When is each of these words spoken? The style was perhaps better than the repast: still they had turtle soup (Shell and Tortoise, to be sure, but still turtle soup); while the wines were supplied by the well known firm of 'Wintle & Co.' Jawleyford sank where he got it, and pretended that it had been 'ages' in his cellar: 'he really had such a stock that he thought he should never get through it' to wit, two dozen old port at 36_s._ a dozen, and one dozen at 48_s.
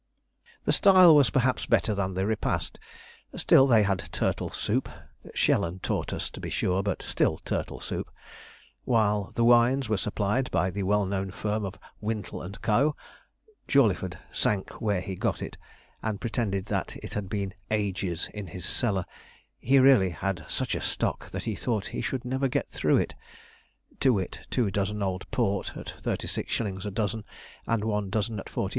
The 0.65 0.73
style 0.73 1.15
was 1.15 1.29
perhaps 1.29 1.67
better 1.67 1.93
than 1.93 2.15
the 2.15 2.25
repast: 2.25 2.79
still 3.35 3.67
they 3.67 3.83
had 3.83 4.09
turtle 4.11 4.49
soup 4.49 4.89
(Shell 5.35 5.63
and 5.63 5.83
Tortoise, 5.83 6.31
to 6.31 6.39
be 6.39 6.49
sure, 6.49 6.81
but 6.81 7.03
still 7.03 7.37
turtle 7.37 7.79
soup); 7.79 8.09
while 8.83 9.31
the 9.35 9.43
wines 9.43 9.89
were 9.89 9.99
supplied 9.99 10.49
by 10.49 10.71
the 10.71 10.81
well 10.81 11.05
known 11.05 11.29
firm 11.29 11.63
of 11.63 11.77
'Wintle 11.99 12.49
& 12.57 12.61
Co.' 12.63 12.95
Jawleyford 13.67 14.17
sank 14.31 14.81
where 14.81 15.01
he 15.01 15.13
got 15.15 15.39
it, 15.39 15.55
and 16.01 16.19
pretended 16.19 16.65
that 16.65 16.95
it 17.03 17.13
had 17.13 17.29
been 17.29 17.53
'ages' 17.69 18.27
in 18.33 18.47
his 18.47 18.65
cellar: 18.65 19.05
'he 19.59 19.77
really 19.77 20.09
had 20.09 20.45
such 20.49 20.73
a 20.73 20.81
stock 20.81 21.29
that 21.29 21.43
he 21.43 21.53
thought 21.53 21.85
he 21.93 22.01
should 22.01 22.25
never 22.25 22.47
get 22.47 22.67
through 22.71 22.97
it' 22.97 23.13
to 23.99 24.13
wit, 24.13 24.47
two 24.49 24.71
dozen 24.71 25.03
old 25.03 25.29
port 25.29 25.73
at 25.77 25.93
36_s._ 26.01 26.85
a 26.87 26.89
dozen, 26.89 27.23
and 27.67 27.83
one 27.83 28.09
dozen 28.09 28.39
at 28.39 28.47
48_s. 28.47 28.69